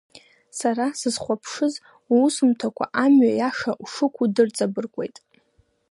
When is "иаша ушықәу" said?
3.35-4.25